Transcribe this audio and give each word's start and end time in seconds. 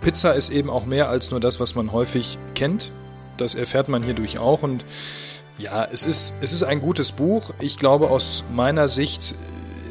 Pizza 0.00 0.32
ist 0.32 0.50
eben 0.50 0.70
auch 0.70 0.86
mehr 0.86 1.08
als 1.08 1.30
nur 1.30 1.40
das, 1.40 1.60
was 1.60 1.74
man 1.74 1.92
häufig 1.92 2.38
kennt. 2.54 2.92
Das 3.36 3.54
erfährt 3.54 3.88
man 3.88 4.02
hierdurch 4.02 4.38
auch 4.38 4.62
und 4.62 4.84
ja, 5.58 5.86
es 5.92 6.06
ist, 6.06 6.34
es 6.40 6.52
ist 6.52 6.62
ein 6.62 6.80
gutes 6.80 7.12
Buch. 7.12 7.50
Ich 7.58 7.78
glaube, 7.78 8.08
aus 8.10 8.44
meiner 8.52 8.88
Sicht 8.88 9.34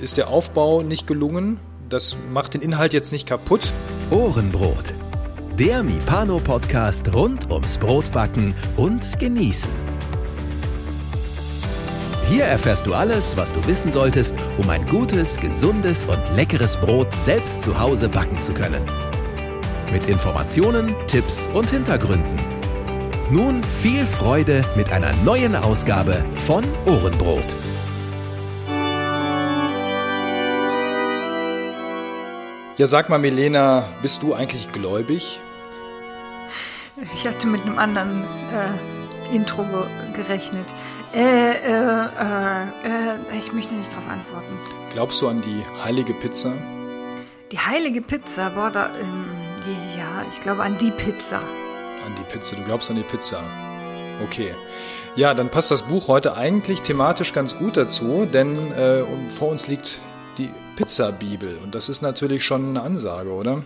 ist 0.02 0.18
der 0.18 0.30
Aufbau 0.30 0.82
nicht 0.82 1.06
gelungen. 1.06 1.60
Das 1.90 2.16
macht 2.32 2.56
den 2.56 2.62
Inhalt 2.62 2.94
jetzt 2.94 3.12
nicht 3.12 3.28
kaputt. 3.28 3.72
Ohrenbrot. 4.10 4.96
Der 5.60 5.84
Mipano-Podcast 5.84 7.14
rund 7.14 7.52
ums 7.52 7.78
Brotbacken 7.78 8.56
und 8.78 9.20
Genießen. 9.20 9.72
Hier 12.30 12.46
erfährst 12.46 12.86
du 12.86 12.94
alles, 12.94 13.38
was 13.38 13.54
du 13.54 13.66
wissen 13.68 13.92
solltest, 13.92 14.36
um 14.58 14.70
ein 14.70 14.88
gutes, 14.88 15.38
gesundes 15.38 16.06
und 16.06 16.22
leckeres 16.36 16.78
Brot 16.78 17.14
selbst 17.14 17.64
zu 17.64 17.80
Hause 17.80 18.08
backen 18.08 18.42
zu 18.42 18.54
können. 18.54 18.82
Mit 19.92 20.08
Informationen, 20.08 20.96
Tipps 21.08 21.48
und 21.54 21.72
Hintergründen. 21.72 22.40
Nun 23.32 23.64
viel 23.82 24.06
Freude 24.06 24.64
mit 24.76 24.92
einer 24.92 25.12
neuen 25.26 25.56
Ausgabe 25.56 26.24
von 26.46 26.64
Ohrenbrot. 26.86 27.44
Ja, 32.78 32.88
sag 32.88 33.10
mal, 33.10 33.18
Milena, 33.18 33.84
bist 34.02 34.22
du 34.22 34.34
eigentlich 34.34 34.72
gläubig? 34.72 35.40
Ich 37.16 37.28
hatte 37.28 37.48
mit 37.48 37.64
einem 37.64 37.80
anderen 37.80 38.24
äh, 38.54 39.36
Intro 39.36 39.66
gerechnet. 40.14 40.66
Äh, 41.14 41.20
äh, 41.20 41.54
äh, 41.54 42.64
äh, 42.86 43.40
ich 43.40 43.54
möchte 43.54 43.74
nicht 43.74 43.92
darauf 43.92 44.08
antworten. 44.08 44.60
Glaubst 44.94 45.22
du 45.22 45.28
an 45.28 45.42
die 45.42 45.64
heilige 45.84 46.14
Pizza? 46.14 46.54
Die 47.52 47.60
heilige 47.60 48.02
Pizza, 48.02 48.52
boah, 48.52 48.70
da, 48.70 48.92
ähm, 49.02 49.26
ja, 49.98 50.26
ich 50.30 50.42
glaube 50.42 50.64
an 50.64 50.78
die 50.78 50.92
Pizza. 50.92 51.38
An 51.38 52.16
die 52.18 52.24
Pizza, 52.34 52.56
du 52.56 52.64
glaubst 52.64 52.90
an 52.90 52.96
die 52.96 53.04
Pizza. 53.04 53.42
Okay. 54.24 54.54
Ja, 55.16 55.34
dann 55.34 55.50
passt 55.50 55.72
das 55.72 55.84
Buch 55.84 56.08
heute 56.08 56.36
eigentlich 56.36 56.82
thematisch 56.82 57.34
ganz 57.34 57.58
gut 57.58 57.78
dazu, 57.78 58.26
denn 58.32 58.72
äh, 58.72 59.04
vor 59.28 59.50
uns 59.50 59.68
liegt 59.68 60.00
die 60.38 60.50
Pizza-Bibel 60.76 61.58
und 61.64 61.76
das 61.76 61.90
ist 61.90 62.02
natürlich 62.02 62.44
schon 62.44 62.70
eine 62.70 62.82
Ansage, 62.82 63.32
oder? 63.32 63.64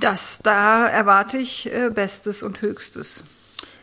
Das, 0.00 0.40
da 0.42 0.86
erwarte 0.86 1.38
ich 1.38 1.72
äh, 1.72 1.90
Bestes 1.90 2.42
und 2.42 2.62
Höchstes. 2.62 3.24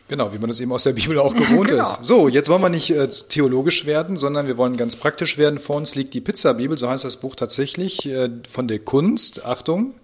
Genau, 0.08 0.32
wie 0.32 0.38
man 0.38 0.48
das 0.48 0.60
eben 0.60 0.72
aus 0.72 0.84
der 0.84 0.92
Bibel 0.92 1.18
auch 1.18 1.34
gewohnt 1.34 1.68
genau. 1.70 1.82
ist. 1.82 2.04
So, 2.04 2.28
jetzt 2.28 2.48
wollen 2.48 2.62
wir 2.62 2.68
nicht 2.68 2.90
äh, 2.90 3.08
theologisch 3.08 3.86
werden, 3.86 4.16
sondern 4.16 4.46
wir 4.46 4.56
wollen 4.56 4.76
ganz 4.76 4.94
praktisch 4.94 5.36
werden. 5.36 5.58
Vor 5.58 5.76
uns 5.76 5.96
liegt 5.96 6.14
die 6.14 6.20
Pizza-Bibel, 6.20 6.78
so 6.78 6.88
heißt 6.88 7.04
das 7.04 7.16
Buch 7.16 7.34
tatsächlich, 7.34 8.06
äh, 8.06 8.30
von 8.48 8.68
der 8.68 8.78
Kunst, 8.78 9.44
Achtung, 9.44 9.94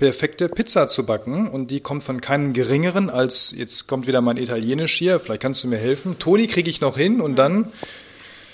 perfekte 0.00 0.48
Pizza 0.48 0.88
zu 0.88 1.04
backen. 1.04 1.48
Und 1.48 1.70
die 1.70 1.80
kommt 1.80 2.02
von 2.02 2.22
keinem 2.22 2.54
geringeren 2.54 3.10
als, 3.10 3.52
jetzt 3.54 3.86
kommt 3.86 4.06
wieder 4.06 4.22
mein 4.22 4.38
Italienisch 4.38 4.94
hier, 4.94 5.20
vielleicht 5.20 5.42
kannst 5.42 5.62
du 5.62 5.68
mir 5.68 5.76
helfen. 5.76 6.18
Toni 6.18 6.46
kriege 6.46 6.70
ich 6.70 6.80
noch 6.80 6.96
hin 6.96 7.20
und 7.20 7.36
dann... 7.36 7.70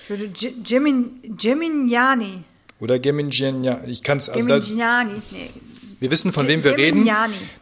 Ich 0.02 0.10
würde 0.10 0.28
Geminiani. 0.28 2.42
Oder 2.80 2.98
Geminiani. 2.98 3.90
Ich 3.90 4.02
kann 4.02 4.18
es... 4.18 4.28
Also 4.28 4.46
Geminiani, 4.46 5.22
nee. 5.30 5.50
Wir 6.00 6.10
wissen, 6.10 6.32
von 6.32 6.46
wem 6.48 6.62
wir 6.62 6.76
reden. 6.76 7.08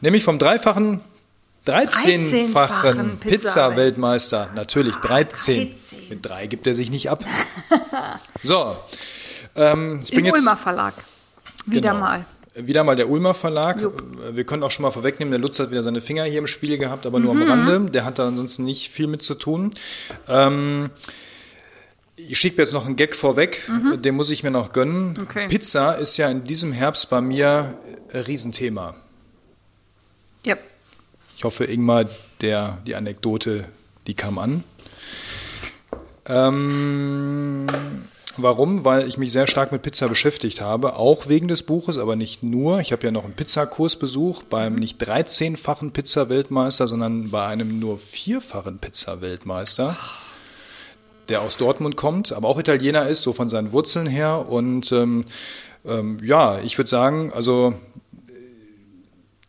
Nämlich 0.00 0.24
vom 0.24 0.38
dreifachen 0.38 1.00
13-fachen 1.66 3.18
Pizza-Weltmeister. 3.18 4.44
Pizza 4.44 4.54
Natürlich, 4.54 4.94
13. 4.96 5.68
13. 5.68 5.98
Mit 6.08 6.26
drei 6.26 6.46
gibt 6.46 6.66
er 6.66 6.74
sich 6.74 6.90
nicht 6.90 7.10
ab. 7.10 7.24
so. 8.42 8.76
Ähm, 9.54 10.02
Im 10.10 10.26
Ulmer 10.26 10.56
Verlag. 10.56 10.94
Wieder 11.66 11.92
genau. 11.92 12.02
mal. 12.02 12.24
Wieder 12.54 12.84
mal 12.84 12.94
der 12.94 13.10
Ulmer 13.10 13.34
Verlag. 13.34 13.80
Jupp. 13.80 14.04
Wir 14.32 14.44
können 14.44 14.62
auch 14.62 14.70
schon 14.70 14.84
mal 14.84 14.92
vorwegnehmen, 14.92 15.32
der 15.32 15.40
Lutz 15.40 15.58
hat 15.58 15.70
wieder 15.72 15.82
seine 15.82 16.00
Finger 16.00 16.24
hier 16.24 16.38
im 16.38 16.46
Spiel 16.46 16.78
gehabt, 16.78 17.04
aber 17.04 17.18
nur 17.18 17.34
mhm. 17.34 17.42
am 17.42 17.48
Rande. 17.48 17.90
Der 17.90 18.04
hat 18.04 18.18
da 18.18 18.28
ansonsten 18.28 18.64
nicht 18.64 18.90
viel 18.90 19.08
mit 19.08 19.22
zu 19.22 19.34
tun. 19.34 19.72
Ähm, 20.28 20.90
ich 22.16 22.38
schicke 22.38 22.56
mir 22.56 22.62
jetzt 22.62 22.72
noch 22.72 22.86
einen 22.86 22.94
Gag 22.94 23.16
vorweg, 23.16 23.68
mhm. 23.68 24.00
den 24.00 24.14
muss 24.14 24.30
ich 24.30 24.44
mir 24.44 24.52
noch 24.52 24.72
gönnen. 24.72 25.18
Okay. 25.20 25.48
Pizza 25.48 25.94
ist 25.94 26.16
ja 26.16 26.30
in 26.30 26.44
diesem 26.44 26.72
Herbst 26.72 27.10
bei 27.10 27.20
mir 27.20 27.76
ein 28.12 28.20
Riesenthema. 28.20 28.94
Yep. 30.46 30.60
Ich 31.36 31.44
hoffe, 31.44 31.64
Ingmar, 31.64 32.06
der, 32.40 32.78
die 32.86 32.94
Anekdote, 32.94 33.64
die 34.06 34.14
kam 34.14 34.38
an. 34.38 34.62
Ähm, 36.26 37.66
warum? 38.36 38.84
Weil 38.84 39.08
ich 39.08 39.18
mich 39.18 39.32
sehr 39.32 39.46
stark 39.46 39.72
mit 39.72 39.82
Pizza 39.82 40.08
beschäftigt 40.08 40.60
habe, 40.60 40.96
auch 40.96 41.28
wegen 41.28 41.48
des 41.48 41.62
Buches, 41.62 41.98
aber 41.98 42.16
nicht 42.16 42.42
nur. 42.42 42.80
Ich 42.80 42.92
habe 42.92 43.04
ja 43.04 43.10
noch 43.10 43.24
einen 43.24 43.34
Pizzakurs 43.34 43.96
besucht 43.96 44.48
beim 44.50 44.74
nicht 44.74 45.02
13-fachen 45.02 45.92
Pizza-Weltmeister, 45.92 46.88
sondern 46.88 47.30
bei 47.30 47.46
einem 47.46 47.78
nur 47.78 47.98
vierfachen 47.98 48.78
Pizza-Weltmeister, 48.78 49.96
der 51.28 51.42
aus 51.42 51.56
Dortmund 51.56 51.96
kommt, 51.96 52.32
aber 52.32 52.48
auch 52.48 52.58
Italiener 52.58 53.06
ist, 53.06 53.22
so 53.22 53.32
von 53.32 53.48
seinen 53.48 53.72
Wurzeln 53.72 54.06
her. 54.06 54.46
Und 54.48 54.92
ähm, 54.92 55.24
ähm, 55.84 56.18
ja, 56.22 56.60
ich 56.60 56.78
würde 56.78 56.90
sagen, 56.90 57.32
also 57.34 57.74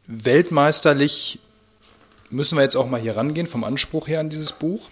weltmeisterlich 0.08 1.40
müssen 2.30 2.58
wir 2.58 2.64
jetzt 2.64 2.76
auch 2.76 2.90
mal 2.90 3.00
hier 3.00 3.16
rangehen 3.16 3.48
vom 3.48 3.64
Anspruch 3.64 4.08
her 4.08 4.20
an 4.20 4.30
dieses 4.30 4.52
Buch. 4.52 4.90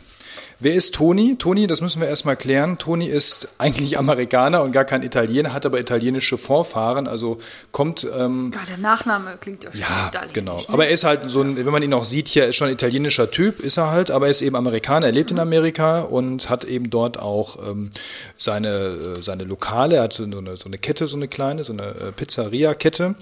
Wer 0.59 0.73
ist 0.75 0.95
Toni? 0.95 1.35
Toni, 1.37 1.67
das 1.67 1.81
müssen 1.81 2.01
wir 2.01 2.07
erstmal 2.07 2.35
klären. 2.35 2.77
Toni 2.77 3.07
ist 3.07 3.49
eigentlich 3.57 3.97
Amerikaner 3.97 4.61
und 4.61 4.71
gar 4.71 4.85
kein 4.85 5.03
Italiener, 5.03 5.53
hat 5.53 5.65
aber 5.65 5.79
italienische 5.79 6.37
Vorfahren, 6.37 7.07
also 7.07 7.39
kommt. 7.71 8.07
Ähm, 8.15 8.51
ja, 8.53 8.59
der 8.67 8.77
Nachname 8.77 9.37
klingt 9.39 9.63
ja 9.63 9.71
schon 9.71 9.81
Ja, 9.81 10.11
genau. 10.31 10.57
Ne? 10.57 10.63
Aber 10.67 10.87
er 10.87 10.91
ist 10.91 11.03
halt 11.03 11.29
so 11.29 11.41
ein, 11.41 11.57
wenn 11.57 11.65
man 11.65 11.83
ihn 11.83 11.93
auch 11.93 12.05
sieht 12.05 12.27
hier, 12.27 12.47
ist 12.47 12.55
schon 12.55 12.67
ein 12.67 12.73
italienischer 12.73 13.31
Typ, 13.31 13.59
ist 13.59 13.77
er 13.77 13.91
halt, 13.91 14.11
aber 14.11 14.27
er 14.27 14.31
ist 14.31 14.41
eben 14.41 14.55
Amerikaner, 14.55 15.07
er 15.07 15.11
lebt 15.11 15.31
mhm. 15.31 15.37
in 15.37 15.41
Amerika 15.41 16.01
und 16.01 16.49
hat 16.49 16.63
eben 16.65 16.89
dort 16.89 17.19
auch 17.19 17.57
ähm, 17.69 17.89
seine, 18.37 18.69
äh, 18.69 19.23
seine 19.23 19.43
Lokale, 19.43 19.97
er 19.97 20.03
hat 20.03 20.13
so 20.13 20.23
eine, 20.23 20.57
so 20.57 20.65
eine 20.65 20.77
Kette, 20.77 21.07
so 21.07 21.17
eine 21.17 21.27
kleine, 21.27 21.63
so 21.63 21.73
eine 21.73 21.83
äh, 21.83 22.11
Pizzeria-Kette 22.11 23.15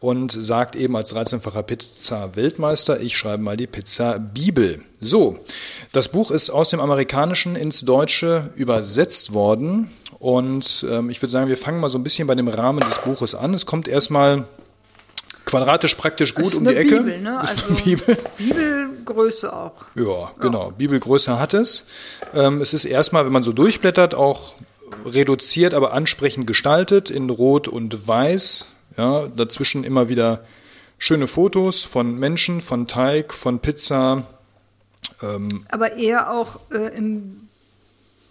und 0.00 0.32
sagt 0.32 0.76
eben 0.76 0.96
als 0.96 1.14
13-facher 1.14 1.62
Pizza-Weltmeister, 1.62 3.00
ich 3.00 3.16
schreibe 3.16 3.42
mal 3.42 3.56
die 3.56 3.66
Pizza-Bibel. 3.66 4.82
So, 5.00 5.40
das 5.92 6.08
Buch 6.08 6.30
ist 6.30 6.50
aus 6.50 6.70
dem 6.74 6.80
Amerikanischen 6.80 7.56
ins 7.56 7.80
Deutsche 7.80 8.50
übersetzt 8.56 9.32
worden. 9.32 9.90
Und 10.18 10.86
ähm, 10.88 11.10
ich 11.10 11.20
würde 11.20 11.30
sagen, 11.30 11.48
wir 11.48 11.56
fangen 11.56 11.80
mal 11.80 11.88
so 11.88 11.98
ein 11.98 12.02
bisschen 12.02 12.26
bei 12.26 12.34
dem 12.34 12.48
Rahmen 12.48 12.80
des 12.80 12.98
Buches 12.98 13.34
an. 13.34 13.54
Es 13.54 13.66
kommt 13.66 13.88
erstmal 13.88 14.44
quadratisch 15.44 15.94
praktisch 15.94 16.34
gut 16.34 16.54
um 16.54 16.64
die 16.66 16.74
Ecke. 16.74 16.96
Bibel, 16.96 17.20
ne? 17.20 17.40
Ist 17.42 17.62
also 17.62 17.74
Bibel. 17.84 18.18
Bibelgröße 18.38 19.52
auch. 19.52 19.74
Ja, 19.94 20.32
genau. 20.40 20.68
Ja. 20.68 20.70
Bibelgröße 20.70 21.38
hat 21.38 21.54
es. 21.54 21.86
Ähm, 22.34 22.60
es 22.60 22.72
ist 22.72 22.84
erstmal, 22.84 23.24
wenn 23.26 23.32
man 23.32 23.42
so 23.42 23.52
durchblättert, 23.52 24.14
auch 24.14 24.54
reduziert, 25.04 25.74
aber 25.74 25.92
ansprechend 25.92 26.46
gestaltet 26.46 27.10
in 27.10 27.30
Rot 27.30 27.68
und 27.68 28.06
Weiß. 28.06 28.66
Ja, 28.96 29.26
dazwischen 29.26 29.84
immer 29.84 30.08
wieder 30.08 30.44
schöne 30.98 31.26
Fotos 31.26 31.82
von 31.82 32.18
Menschen, 32.18 32.60
von 32.60 32.86
Teig, 32.86 33.34
von 33.34 33.58
Pizza, 33.58 34.22
ähm, 35.22 35.64
Aber 35.70 35.94
eher 35.94 36.30
auch 36.30 36.60
äh, 36.70 36.96
im 36.96 37.44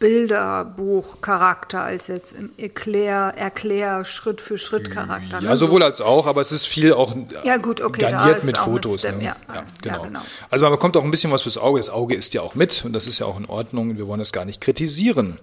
Bilderbuch-Charakter 0.03 1.81
als 1.81 2.07
jetzt 2.07 2.34
im 2.34 2.51
Erklär, 2.57 3.35
Erklär 3.38 4.03
Schritt 4.03 4.41
für 4.41 4.57
Schritt 4.57 4.91
Charakter. 4.91 5.39
Ja, 5.39 5.51
ne? 5.51 5.56
sowohl 5.56 5.81
als 5.81 6.01
auch, 6.01 6.28
aber 6.28 6.41
es 6.41 6.51
ist 6.51 6.66
viel 6.66 6.91
auch 6.91 7.16
ja, 7.45 7.56
gut, 7.56 7.79
okay, 7.79 8.12
garniert 8.12 8.44
mit 8.44 8.57
Fotos. 8.57 9.03
Ne? 9.03 9.12
Ja, 9.22 9.38
ja, 9.47 9.63
genau. 9.81 9.95
Ja, 9.95 10.03
genau. 10.03 10.19
Also 10.50 10.66
man 10.66 10.73
bekommt 10.73 10.97
auch 10.97 11.06
ein 11.06 11.12
bisschen 11.12 11.31
was 11.31 11.44
fürs 11.44 11.57
Auge. 11.57 11.79
Das 11.79 11.89
Auge 11.89 12.16
ist 12.16 12.33
ja 12.33 12.41
auch 12.41 12.53
mit 12.53 12.83
und 12.83 12.91
das 12.91 13.07
ist 13.07 13.19
ja 13.19 13.28
auch 13.28 13.39
in 13.39 13.45
Ordnung. 13.45 13.97
Wir 13.97 14.06
wollen 14.06 14.19
das 14.19 14.33
gar 14.33 14.44
nicht 14.44 14.59
kritisieren. 14.59 15.39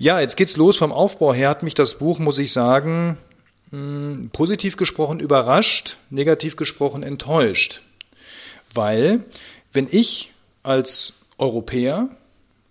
Ja, 0.00 0.18
jetzt 0.18 0.36
geht's 0.36 0.56
los 0.56 0.78
vom 0.78 0.90
Aufbau 0.90 1.32
her. 1.32 1.50
Hat 1.50 1.62
mich 1.62 1.74
das 1.74 1.94
Buch, 1.94 2.18
muss 2.18 2.40
ich 2.40 2.52
sagen, 2.52 3.18
mh, 3.70 3.78
hm, 3.78 4.30
positiv 4.32 4.76
gesprochen 4.76 5.20
überrascht, 5.20 5.96
negativ 6.10 6.56
gesprochen 6.56 7.04
enttäuscht. 7.04 7.82
Weil, 8.74 9.20
wenn 9.72 9.86
ich 9.88 10.31
als 10.62 11.26
Europäer 11.38 12.08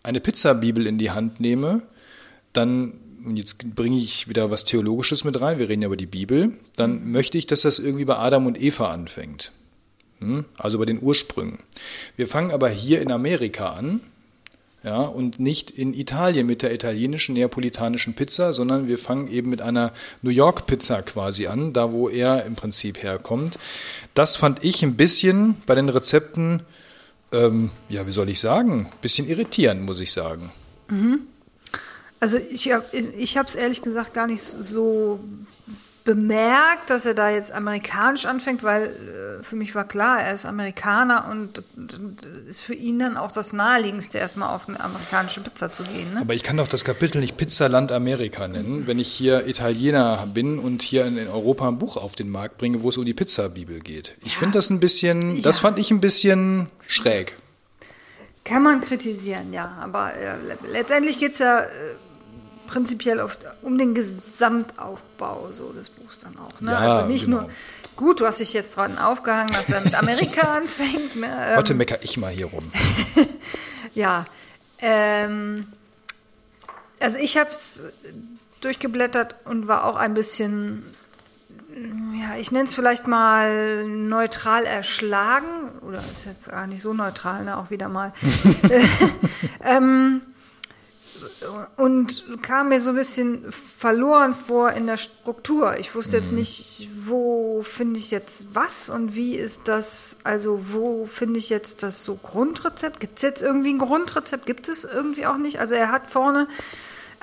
eine 0.04 0.20
Pizzabibel 0.20 0.88
in 0.88 0.98
die 0.98 1.12
Hand 1.12 1.40
nehme, 1.40 1.82
dann, 2.54 2.94
und 3.26 3.38
jetzt 3.38 3.76
bringe 3.76 3.98
ich 3.98 4.28
wieder 4.28 4.52
was 4.52 4.66
Theologisches 4.66 5.24
mit 5.24 5.40
rein, 5.40 5.60
wir 5.60 5.70
reden 5.70 5.82
ja 5.82 5.88
über 5.88 5.98
die 5.98 6.06
Bibel, 6.06 6.54
dann 6.76 7.12
möchte 7.12 7.38
ich, 7.38 7.48
dass 7.48 7.62
das 7.62 7.80
irgendwie 7.80 8.06
bei 8.06 8.18
Adam 8.18 8.48
und 8.48 8.60
Eva 8.60 8.92
anfängt. 8.92 9.52
Hm? 10.20 10.46
Also 10.58 10.80
bei 10.80 10.86
den 10.86 11.02
Ursprüngen. 11.02 11.60
Wir 12.16 12.28
fangen 12.28 12.52
aber 12.52 12.70
hier 12.70 13.02
in 13.02 13.12
Amerika 13.12 13.74
an, 13.74 14.02
ja, 14.84 15.02
und 15.02 15.40
nicht 15.40 15.70
in 15.70 15.94
Italien 15.94 16.48
mit 16.48 16.64
der 16.64 16.74
italienischen 16.74 17.34
neapolitanischen 17.34 18.16
Pizza, 18.16 18.52
sondern 18.52 18.88
wir 18.88 18.98
fangen 18.98 19.28
eben 19.28 19.52
mit 19.52 19.62
einer 19.62 19.94
New 20.24 20.32
York 20.32 20.66
Pizza 20.66 21.04
quasi 21.04 21.46
an, 21.46 21.72
da 21.72 21.92
wo 21.92 22.10
er 22.10 22.46
im 22.46 22.56
Prinzip 22.56 23.04
herkommt. 23.04 23.60
Das 24.16 24.36
fand 24.36 24.64
ich 24.64 24.82
ein 24.82 24.96
bisschen 24.96 25.56
bei 25.68 25.76
den 25.76 25.88
Rezepten 25.88 26.64
ähm, 27.32 27.70
ja, 27.90 28.06
wie 28.06 28.12
soll 28.12 28.30
ich 28.30 28.40
sagen, 28.40 28.88
ein 28.92 29.02
bisschen 29.02 29.28
irritierend, 29.28 29.82
muss 29.84 30.00
ich 30.00 30.12
sagen. 30.12 30.52
Mhm. 30.90 31.22
Also 32.20 32.38
ich 32.38 32.72
habe 32.72 32.86
ich 32.96 33.36
es 33.36 33.56
ehrlich 33.56 33.82
gesagt 33.82 34.14
gar 34.14 34.28
nicht 34.28 34.44
so 34.44 35.20
bemerkt, 36.04 36.90
dass 36.90 37.06
er 37.06 37.14
da 37.14 37.30
jetzt 37.30 37.52
amerikanisch 37.52 38.26
anfängt, 38.26 38.64
weil 38.64 38.84
äh, 39.40 39.44
für 39.44 39.56
mich 39.56 39.76
war 39.76 39.88
klar, 39.88 40.22
er 40.22 40.34
ist 40.34 40.46
Amerikaner 40.46 41.28
und 41.30 41.64
ist 42.48 42.62
für 42.62 42.74
ihn 42.74 43.00
dann 43.00 43.18
auch 43.18 43.32
das 43.32 43.54
naheliegendste, 43.54 44.18
erstmal 44.18 44.56
auf 44.56 44.68
eine 44.68 44.80
amerikanische 44.80 45.42
Pizza 45.42 45.72
zu 45.72 45.84
gehen. 45.84 46.14
Ne? 46.14 46.22
Aber 46.22 46.34
ich 46.34 46.44
kann 46.44 46.58
doch 46.58 46.68
das 46.68 46.84
Kapitel 46.84 47.20
nicht 47.20 47.38
Pizzaland 47.38 47.92
Amerika 47.92 48.48
nennen, 48.48 48.88
wenn 48.88 48.98
ich 48.98 49.12
hier 49.12 49.48
Italiener 49.48 50.28
bin 50.34 50.58
und 50.58 50.82
hier 50.82 51.06
in, 51.06 51.20
Europa 51.28 51.68
ein 51.68 51.78
Buch 51.78 51.98
auf 51.98 52.16
den 52.16 52.30
Markt 52.30 52.58
bringe, 52.58 52.82
wo 52.82 52.90
es 52.90 52.98
um 52.98 53.06
die 53.06 53.14
Pizzabibel 53.14 53.80
geht. 53.80 54.16
Ich 54.24 54.34
ja. 54.34 54.40
finde 54.40 54.58
das 54.58 54.70
ein 54.70 54.80
bisschen, 54.80 55.36
ja. 55.36 55.42
das 55.44 55.60
fand 55.60 55.78
ich 55.78 55.92
ein 55.92 56.02
bisschen 56.02 56.68
schräg. 56.88 57.36
Kann 58.44 58.64
man 58.64 58.82
kritisieren, 58.82 59.54
ja. 59.54 59.78
Aber 59.82 60.16
äh, 60.16 60.36
letztendlich 60.72 61.20
geht 61.20 61.34
es 61.34 61.40
ja 61.40 61.60
äh, 61.60 61.68
prinzipiell 62.72 63.20
auf, 63.20 63.38
um 63.62 63.78
den 63.78 63.94
Gesamtaufbau 63.94 65.50
so 65.52 65.74
des 65.74 65.90
Buchs 65.90 66.20
dann 66.20 66.38
auch. 66.38 66.62
Ne? 66.62 66.72
Ja, 66.72 66.78
also 66.78 67.06
nicht 67.06 67.26
genau. 67.26 67.42
nur, 67.42 67.50
gut, 67.98 68.22
du 68.22 68.26
hast 68.26 68.40
dich 68.40 68.54
jetzt 68.54 68.78
dran 68.78 68.98
aufgehangen, 68.98 69.54
dass 69.54 69.70
er 69.70 69.82
mit 69.82 69.94
Amerika 69.94 70.54
anfängt. 70.58 71.18
Ne? 71.18 71.28
Ähm, 71.28 71.58
Heute 71.58 71.74
mecker 71.74 72.00
ich 72.02 72.18
mal 72.18 72.32
hier 72.32 72.46
rum. 72.46 72.72
ja. 73.94 74.26
Ähm, 74.80 75.68
also 77.00 77.18
ich 77.18 77.38
habe 77.38 77.50
es 77.52 77.84
durchgeblättert 78.62 79.36
und 79.46 79.68
war 79.68 79.86
auch 79.86 79.96
ein 79.98 80.14
bisschen 80.14 80.84
ja, 82.20 82.36
ich 82.38 82.52
nenne 82.52 82.66
es 82.66 82.76
vielleicht 82.76 83.08
mal 83.08 83.88
neutral 83.88 84.66
erschlagen, 84.66 85.72
oder 85.82 86.04
ist 86.12 86.26
jetzt 86.26 86.50
gar 86.50 86.68
nicht 86.68 86.82
so 86.82 86.94
neutral, 86.94 87.46
ne, 87.46 87.58
auch 87.58 87.70
wieder 87.70 87.88
mal. 87.88 88.12
ähm, 89.64 90.22
und 91.76 92.24
kam 92.42 92.70
mir 92.70 92.80
so 92.80 92.92
ein 92.92 92.96
bisschen 92.96 93.52
verloren 93.52 94.36
vor 94.36 94.72
in 94.72 94.88
der 94.88 94.98
Struktur. 94.98 95.78
Ich 95.78 95.96
wusste 95.96 96.18
jetzt 96.18 96.32
mhm. 96.32 96.40
nicht, 96.40 96.90
wo 97.06 97.64
finde 97.64 98.00
ich 98.00 98.12
jetzt 98.12 98.46
was 98.54 98.90
und 98.90 99.16
wie 99.16 99.36
ist 99.36 99.68
das, 99.68 100.18
also 100.24 100.62
wo 100.72 101.08
finde 101.08 101.40
ich 101.40 101.50
jetzt 101.50 101.84
das 101.84 102.04
so 102.04 102.16
Grundrezept? 102.16 103.00
Gibt 103.00 103.18
es 103.18 103.24
jetzt 103.24 103.42
irgendwie 103.42 103.74
ein 103.74 103.80
Grundrezept? 103.80 104.46
Gibt 104.46 104.70
es 104.70 104.84
irgendwie 104.84 105.26
auch 105.26 105.38
nicht. 105.38 105.60
Also 105.60 105.74
er 105.74 105.92
hat 105.92 106.12
vorne 106.12 106.48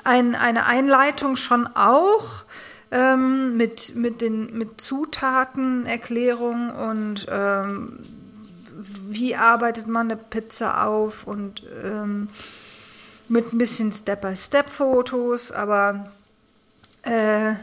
ein, 0.03 0.35
eine 0.35 0.65
Einleitung 0.65 1.35
schon 1.35 1.67
auch 1.67 2.43
ähm, 2.91 3.57
mit, 3.57 3.95
mit, 3.95 4.21
den, 4.21 4.57
mit 4.57 4.81
Zutaten, 4.81 5.85
Erklärung 5.85 6.71
und 6.71 7.27
ähm, 7.29 7.99
wie 9.07 9.35
arbeitet 9.35 9.87
man 9.87 10.07
eine 10.07 10.17
Pizza 10.17 10.85
auf 10.87 11.25
und 11.27 11.63
ähm, 11.83 12.29
mit 13.29 13.53
ein 13.53 13.57
bisschen 13.57 13.91
Step-by-Step-Fotos, 13.91 15.51
aber 15.51 16.11
äh, 17.03 17.53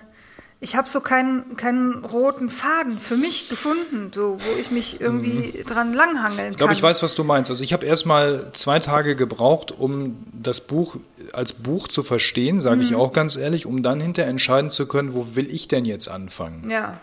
ich 0.60 0.74
habe 0.74 0.88
so 0.88 1.00
keinen, 1.00 1.56
keinen 1.56 2.04
roten 2.04 2.48
Faden 2.48 2.98
für 2.98 3.16
mich 3.16 3.48
gefunden, 3.48 4.10
so 4.12 4.38
wo 4.40 4.58
ich 4.58 4.70
mich 4.70 5.00
irgendwie 5.00 5.58
mhm. 5.58 5.66
dran 5.66 5.92
langhangeln 5.92 6.38
kann. 6.38 6.50
Ich 6.50 6.56
glaube, 6.56 6.72
ich 6.72 6.82
weiß, 6.82 7.02
was 7.02 7.14
du 7.14 7.24
meinst. 7.24 7.50
Also 7.50 7.62
ich 7.62 7.72
habe 7.72 7.84
erst 7.84 8.06
mal 8.06 8.50
zwei 8.54 8.80
Tage 8.80 9.16
gebraucht, 9.16 9.70
um 9.70 10.16
das 10.32 10.62
Buch 10.62 10.96
als 11.32 11.52
Buch 11.52 11.88
zu 11.88 12.02
verstehen, 12.02 12.60
sage 12.60 12.76
mhm. 12.76 12.82
ich 12.82 12.94
auch 12.94 13.12
ganz 13.12 13.36
ehrlich, 13.36 13.66
um 13.66 13.82
dann 13.82 14.00
hinterher 14.00 14.30
entscheiden 14.30 14.70
zu 14.70 14.86
können, 14.86 15.12
wo 15.12 15.34
will 15.34 15.48
ich 15.50 15.68
denn 15.68 15.84
jetzt 15.84 16.08
anfangen. 16.08 16.70
Ja. 16.70 17.00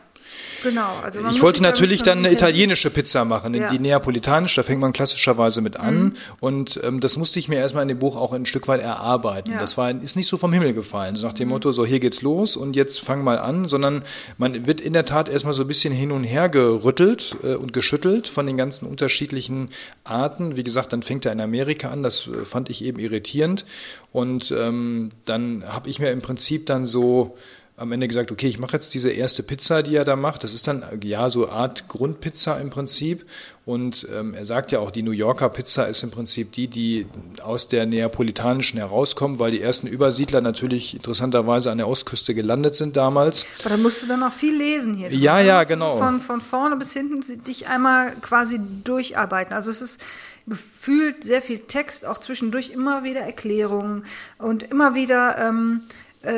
Genau. 0.63 0.99
Also 1.03 1.21
ich 1.29 1.41
wollte 1.41 1.61
natürlich 1.61 2.03
dann 2.03 2.19
eine 2.19 2.31
italienische 2.31 2.89
Pizza 2.89 3.25
machen, 3.25 3.53
ja. 3.53 3.69
die 3.69 3.79
neapolitanische, 3.79 4.61
da 4.61 4.63
fängt 4.63 4.79
man 4.79 4.93
klassischerweise 4.93 5.61
mit 5.61 5.77
an. 5.77 5.95
Mhm. 5.95 6.13
Und 6.39 6.79
ähm, 6.83 6.99
das 6.99 7.17
musste 7.17 7.39
ich 7.39 7.49
mir 7.49 7.57
erstmal 7.57 7.83
in 7.83 7.89
dem 7.89 7.99
Buch 7.99 8.15
auch 8.15 8.31
ein 8.33 8.45
Stück 8.45 8.67
weit 8.67 8.81
erarbeiten. 8.81 9.51
Ja. 9.51 9.59
Das 9.59 9.77
war, 9.77 9.91
ist 9.91 10.15
nicht 10.15 10.27
so 10.27 10.37
vom 10.37 10.53
Himmel 10.53 10.73
gefallen, 10.73 11.15
so 11.15 11.27
nach 11.27 11.33
dem 11.33 11.47
mhm. 11.47 11.55
Motto, 11.55 11.71
so 11.71 11.85
hier 11.85 11.99
geht's 11.99 12.21
los 12.21 12.55
und 12.55 12.75
jetzt 12.75 13.01
fang 13.01 13.23
mal 13.23 13.39
an, 13.39 13.65
sondern 13.65 14.03
man 14.37 14.65
wird 14.65 14.79
in 14.79 14.93
der 14.93 15.05
Tat 15.05 15.29
erstmal 15.29 15.53
so 15.53 15.63
ein 15.63 15.67
bisschen 15.67 15.93
hin 15.93 16.11
und 16.11 16.23
her 16.23 16.49
gerüttelt 16.49 17.35
äh, 17.43 17.55
und 17.55 17.73
geschüttelt 17.73 18.27
von 18.27 18.47
den 18.47 18.57
ganzen 18.57 18.87
unterschiedlichen 18.87 19.69
Arten. 20.03 20.55
Wie 20.57 20.63
gesagt, 20.63 20.93
dann 20.93 21.01
fängt 21.01 21.25
er 21.25 21.33
in 21.33 21.41
Amerika 21.41 21.89
an, 21.89 22.03
das 22.03 22.27
äh, 22.27 22.45
fand 22.45 22.69
ich 22.69 22.83
eben 22.83 22.99
irritierend. 22.99 23.65
Und 24.11 24.51
ähm, 24.51 25.09
dann 25.25 25.63
habe 25.67 25.89
ich 25.89 25.99
mir 25.99 26.11
im 26.11 26.21
Prinzip 26.21 26.67
dann 26.67 26.85
so 26.85 27.35
am 27.75 27.91
Ende 27.91 28.07
gesagt, 28.07 28.31
okay, 28.31 28.47
ich 28.47 28.59
mache 28.59 28.73
jetzt 28.73 28.93
diese 28.93 29.09
erste 29.09 29.41
Pizza, 29.41 29.81
die 29.81 29.95
er 29.95 30.05
da 30.05 30.15
macht. 30.15 30.43
Das 30.43 30.53
ist 30.53 30.67
dann 30.67 30.83
ja 31.03 31.29
so 31.29 31.45
eine 31.47 31.53
Art 31.53 31.87
Grundpizza 31.87 32.57
im 32.59 32.69
Prinzip. 32.69 33.25
Und 33.65 34.07
ähm, 34.13 34.35
er 34.35 34.45
sagt 34.45 34.71
ja 34.71 34.79
auch, 34.79 34.91
die 34.91 35.01
New 35.01 35.11
Yorker 35.11 35.49
Pizza 35.49 35.85
ist 35.85 36.03
im 36.03 36.11
Prinzip 36.11 36.51
die, 36.51 36.67
die 36.67 37.07
aus 37.41 37.69
der 37.69 37.87
neapolitanischen 37.87 38.79
herauskommt, 38.79 39.39
weil 39.39 39.51
die 39.51 39.61
ersten 39.61 39.87
Übersiedler 39.87 40.41
natürlich 40.41 40.93
interessanterweise 40.93 41.71
an 41.71 41.79
der 41.79 41.87
Ostküste 41.87 42.35
gelandet 42.35 42.75
sind 42.75 42.95
damals. 42.95 43.45
Aber 43.61 43.69
da 43.69 43.77
musst 43.77 44.03
du 44.03 44.07
dann 44.07 44.21
auch 44.21 44.33
viel 44.33 44.55
lesen 44.55 44.93
hier. 44.93 45.11
Ja, 45.11 45.39
ja, 45.39 45.63
genau. 45.63 45.97
Von, 45.97 46.21
von 46.21 46.41
vorne 46.41 46.75
bis 46.75 46.93
hinten 46.93 47.21
dich 47.43 47.67
einmal 47.67 48.11
quasi 48.21 48.59
durcharbeiten. 48.83 49.53
Also 49.53 49.71
es 49.71 49.81
ist 49.81 49.99
gefühlt 50.45 51.23
sehr 51.23 51.41
viel 51.41 51.59
Text, 51.59 52.05
auch 52.05 52.17
zwischendurch 52.17 52.69
immer 52.69 53.03
wieder 53.03 53.21
Erklärungen 53.21 54.05
und 54.37 54.63
immer 54.63 54.93
wieder 54.93 55.37
ähm, 55.39 55.81
äh, 55.81 55.93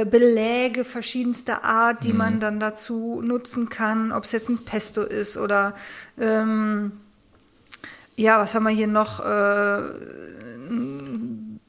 Beläge 0.05 0.83
verschiedenster 0.83 1.63
Art, 1.63 2.03
die 2.03 2.11
mhm. 2.11 2.17
man 2.17 2.39
dann 2.39 2.59
dazu 2.59 3.21
nutzen 3.23 3.69
kann, 3.69 4.11
ob 4.11 4.23
es 4.23 4.31
jetzt 4.31 4.49
ein 4.49 4.65
Pesto 4.65 5.01
ist 5.03 5.37
oder 5.37 5.75
ähm, 6.19 6.93
ja, 8.15 8.39
was 8.39 8.55
haben 8.55 8.63
wir 8.63 8.71
hier 8.71 8.87
noch? 8.87 9.19
Äh, 9.19 9.81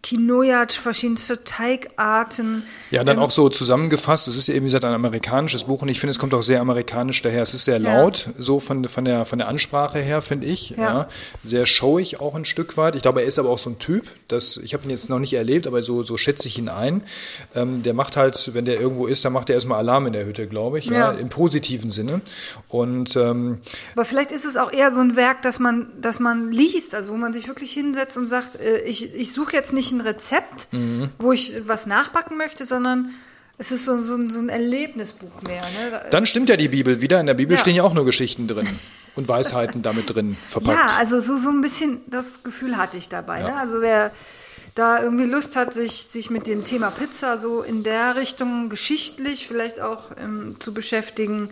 Quinoa, 0.06 0.66
verschiedenste 0.68 1.42
Teigarten. 1.42 2.62
Ja, 2.92 3.02
dann 3.02 3.16
ähm, 3.16 3.22
auch 3.24 3.32
so 3.32 3.48
zusammengefasst, 3.48 4.28
es 4.28 4.36
ist 4.36 4.46
ja 4.46 4.54
eben 4.54 4.64
wie 4.64 4.68
gesagt 4.68 4.84
ein 4.84 4.94
amerikanisches 4.94 5.64
Buch 5.64 5.82
und 5.82 5.88
ich 5.88 5.98
finde, 5.98 6.12
es 6.12 6.20
kommt 6.20 6.32
auch 6.32 6.44
sehr 6.44 6.60
amerikanisch 6.60 7.22
daher. 7.22 7.42
Es 7.42 7.54
ist 7.54 7.64
sehr 7.64 7.80
laut, 7.80 8.26
ja. 8.26 8.32
so 8.38 8.60
von, 8.60 8.86
von, 8.88 9.04
der, 9.04 9.24
von 9.24 9.38
der 9.38 9.48
Ansprache 9.48 9.98
her, 9.98 10.22
finde 10.22 10.46
ich. 10.46 10.70
Ja. 10.70 10.76
ja. 10.76 11.08
Sehr 11.42 11.66
showig 11.66 12.20
auch 12.20 12.36
ein 12.36 12.44
Stück 12.44 12.76
weit. 12.76 12.94
Ich 12.94 13.02
glaube, 13.02 13.22
er 13.22 13.26
ist 13.26 13.40
aber 13.40 13.48
auch 13.48 13.58
so 13.58 13.70
ein 13.70 13.80
Typ, 13.80 14.04
das, 14.28 14.58
ich 14.58 14.74
habe 14.74 14.84
ihn 14.84 14.90
jetzt 14.90 15.10
noch 15.10 15.18
nicht 15.18 15.32
erlebt, 15.32 15.66
aber 15.66 15.82
so, 15.82 16.04
so 16.04 16.16
schätze 16.16 16.46
ich 16.46 16.56
ihn 16.56 16.68
ein. 16.68 17.02
Ähm, 17.56 17.82
der 17.82 17.94
macht 17.94 18.16
halt, 18.16 18.54
wenn 18.54 18.64
der 18.64 18.80
irgendwo 18.80 19.08
ist, 19.08 19.24
dann 19.24 19.32
macht 19.32 19.50
er 19.50 19.54
erstmal 19.54 19.78
Alarm 19.78 20.06
in 20.06 20.12
der 20.12 20.24
Hütte, 20.24 20.46
glaube 20.46 20.78
ich, 20.78 20.86
ja. 20.86 20.92
ja. 20.94 21.10
im 21.12 21.30
positiven 21.30 21.90
Sinne. 21.90 22.20
Und, 22.68 23.16
ähm, 23.16 23.58
aber 23.94 24.04
vielleicht 24.04 24.30
ist 24.30 24.44
es 24.44 24.56
auch 24.56 24.72
eher 24.72 24.92
so 24.92 25.00
ein 25.00 25.16
Werk, 25.16 25.42
das 25.42 25.58
man, 25.58 25.88
das 26.00 26.20
man 26.20 26.52
liest, 26.52 26.94
also 26.94 27.12
wo 27.12 27.16
man 27.16 27.32
sich 27.32 27.48
wirklich 27.48 27.72
hinsetzt 27.72 28.16
und 28.16 28.28
sagt, 28.28 28.60
äh, 28.60 28.82
ich, 28.82 29.12
ich 29.12 29.32
suche 29.32 29.52
jetzt 29.52 29.72
nicht 29.72 29.95
ein 29.96 30.00
Rezept, 30.00 30.68
mhm. 30.72 31.10
wo 31.18 31.32
ich 31.32 31.54
was 31.66 31.86
nachbacken 31.86 32.36
möchte, 32.36 32.64
sondern 32.64 33.10
es 33.58 33.72
ist 33.72 33.84
so, 33.84 34.02
so, 34.02 34.28
so 34.28 34.38
ein 34.38 34.48
Erlebnisbuch 34.48 35.42
mehr. 35.42 35.62
Ne? 35.62 36.02
Dann 36.10 36.26
stimmt 36.26 36.48
ja 36.48 36.56
die 36.56 36.68
Bibel 36.68 37.00
wieder. 37.00 37.20
In 37.20 37.26
der 37.26 37.34
Bibel 37.34 37.54
ja. 37.54 37.60
stehen 37.60 37.74
ja 37.74 37.82
auch 37.82 37.94
nur 37.94 38.04
Geschichten 38.04 38.46
drin 38.46 38.68
und 39.16 39.28
Weisheiten 39.28 39.82
damit 39.82 40.14
drin 40.14 40.36
verpackt. 40.48 40.76
Ja, 40.76 40.96
also 40.98 41.20
so, 41.20 41.38
so 41.38 41.48
ein 41.48 41.62
bisschen 41.62 42.02
das 42.06 42.42
Gefühl 42.42 42.76
hatte 42.76 42.98
ich 42.98 43.08
dabei. 43.08 43.40
Ja. 43.40 43.48
Ne? 43.48 43.56
Also 43.56 43.80
wer 43.80 44.12
da 44.74 45.02
irgendwie 45.02 45.24
Lust 45.24 45.56
hat, 45.56 45.72
sich, 45.72 46.04
sich 46.04 46.28
mit 46.28 46.46
dem 46.46 46.64
Thema 46.64 46.90
Pizza 46.90 47.38
so 47.38 47.62
in 47.62 47.82
der 47.82 48.14
Richtung 48.16 48.68
geschichtlich 48.68 49.48
vielleicht 49.48 49.80
auch 49.80 50.10
ähm, 50.18 50.56
zu 50.58 50.74
beschäftigen, 50.74 51.48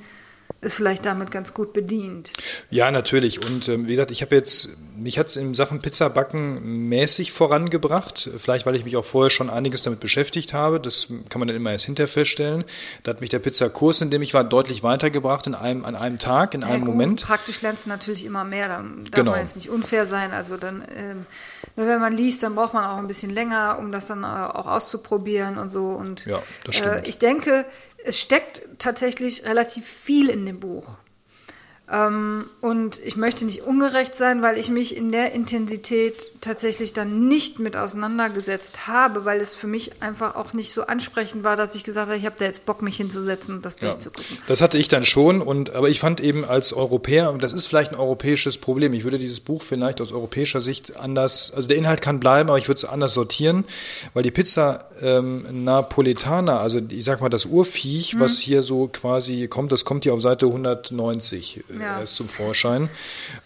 ist 0.64 0.74
vielleicht 0.74 1.04
damit 1.06 1.30
ganz 1.30 1.54
gut 1.54 1.72
bedient. 1.72 2.32
Ja, 2.70 2.90
natürlich. 2.90 3.44
Und 3.44 3.68
ähm, 3.68 3.86
wie 3.86 3.92
gesagt, 3.92 4.10
ich 4.10 4.22
habe 4.22 4.34
jetzt, 4.34 4.76
mich 4.96 5.18
hat 5.18 5.28
es 5.28 5.36
in 5.36 5.54
Sachen 5.54 5.80
Pizzabacken 5.80 6.88
mäßig 6.88 7.32
vorangebracht. 7.32 8.30
Vielleicht, 8.36 8.66
weil 8.66 8.74
ich 8.76 8.84
mich 8.84 8.96
auch 8.96 9.04
vorher 9.04 9.30
schon 9.30 9.50
einiges 9.50 9.82
damit 9.82 10.00
beschäftigt 10.00 10.52
habe. 10.52 10.80
Das 10.80 11.08
kann 11.28 11.38
man 11.38 11.48
dann 11.48 11.56
immer 11.56 11.72
erst 11.72 11.86
hinterher 11.86 12.08
feststellen. 12.08 12.64
Da 13.02 13.10
hat 13.10 13.20
mich 13.20 13.30
der 13.30 13.38
Pizzakurs, 13.38 14.00
in 14.00 14.10
dem 14.10 14.22
ich 14.22 14.34
war, 14.34 14.44
deutlich 14.44 14.82
weitergebracht 14.82 15.46
in 15.46 15.54
einem, 15.54 15.84
an 15.84 15.94
einem 15.94 16.18
Tag, 16.18 16.54
in 16.54 16.62
ja, 16.62 16.68
einem 16.68 16.84
gut, 16.84 16.94
Moment. 16.94 17.22
Praktisch 17.22 17.62
lernst 17.62 17.86
du 17.86 17.90
natürlich 17.90 18.24
immer 18.24 18.44
mehr. 18.44 18.68
Da 18.68 18.74
darf 18.74 19.10
genau. 19.10 19.30
man 19.32 19.40
jetzt 19.40 19.56
nicht 19.56 19.70
unfair 19.70 20.06
sein. 20.06 20.32
Also 20.32 20.56
dann, 20.56 20.82
ähm, 20.96 21.26
nur 21.76 21.86
wenn 21.86 22.00
man 22.00 22.16
liest, 22.16 22.42
dann 22.42 22.54
braucht 22.54 22.74
man 22.74 22.84
auch 22.84 22.98
ein 22.98 23.08
bisschen 23.08 23.30
länger, 23.30 23.78
um 23.78 23.90
das 23.90 24.06
dann 24.06 24.22
äh, 24.22 24.26
auch 24.26 24.66
auszuprobieren 24.66 25.58
und 25.58 25.70
so. 25.70 25.88
Und 25.88 26.24
ja, 26.26 26.42
das 26.64 26.76
stimmt. 26.76 26.94
Äh, 26.94 27.08
ich 27.08 27.18
denke, 27.18 27.64
es 28.04 28.20
steckt 28.20 28.62
tatsächlich 28.78 29.44
relativ 29.44 29.86
viel 29.86 30.28
in 30.28 30.46
dem 30.46 30.60
Buch. 30.60 30.98
Ähm, 31.94 32.46
und 32.60 33.00
ich 33.04 33.16
möchte 33.16 33.44
nicht 33.44 33.62
ungerecht 33.62 34.14
sein, 34.16 34.42
weil 34.42 34.58
ich 34.58 34.68
mich 34.68 34.96
in 34.96 35.12
der 35.12 35.32
Intensität 35.32 36.30
tatsächlich 36.40 36.92
dann 36.92 37.28
nicht 37.28 37.60
mit 37.60 37.76
auseinandergesetzt 37.76 38.88
habe, 38.88 39.24
weil 39.24 39.40
es 39.40 39.54
für 39.54 39.68
mich 39.68 40.02
einfach 40.02 40.34
auch 40.34 40.54
nicht 40.54 40.72
so 40.72 40.82
ansprechend 40.82 41.44
war, 41.44 41.56
dass 41.56 41.74
ich 41.74 41.84
gesagt 41.84 42.08
habe, 42.08 42.18
ich 42.18 42.26
habe 42.26 42.36
da 42.36 42.46
jetzt 42.46 42.66
Bock, 42.66 42.82
mich 42.82 42.96
hinzusetzen 42.96 43.56
und 43.56 43.64
das 43.64 43.76
ja, 43.80 43.90
durchzugucken. 43.90 44.38
Das 44.48 44.60
hatte 44.60 44.76
ich 44.76 44.88
dann 44.88 45.04
schon, 45.04 45.40
und, 45.40 45.70
aber 45.74 45.88
ich 45.88 46.00
fand 46.00 46.20
eben 46.20 46.44
als 46.44 46.72
Europäer, 46.72 47.30
und 47.30 47.44
das 47.44 47.52
ist 47.52 47.66
vielleicht 47.66 47.92
ein 47.92 47.98
europäisches 47.98 48.58
Problem, 48.58 48.92
ich 48.92 49.04
würde 49.04 49.18
dieses 49.18 49.40
Buch 49.40 49.62
vielleicht 49.62 50.00
aus 50.00 50.10
europäischer 50.10 50.60
Sicht 50.60 50.96
anders, 50.98 51.52
also 51.54 51.68
der 51.68 51.76
Inhalt 51.76 52.02
kann 52.02 52.18
bleiben, 52.18 52.48
aber 52.48 52.58
ich 52.58 52.66
würde 52.66 52.78
es 52.78 52.84
anders 52.84 53.14
sortieren, 53.14 53.64
weil 54.14 54.24
die 54.24 54.32
Pizza 54.32 54.88
ähm, 55.00 55.64
Napoletana, 55.64 56.58
also 56.58 56.80
ich 56.88 57.04
sag 57.04 57.20
mal 57.20 57.28
das 57.28 57.46
Urviech, 57.46 58.14
mhm. 58.14 58.20
was 58.20 58.38
hier 58.38 58.64
so 58.64 58.88
quasi 58.92 59.46
kommt, 59.46 59.70
das 59.70 59.84
kommt 59.84 60.04
hier 60.04 60.14
auf 60.14 60.20
Seite 60.20 60.46
190 60.46 61.62
ja. 61.68 61.83
Erst 61.84 62.16
zum 62.16 62.28
Vorschein. 62.28 62.88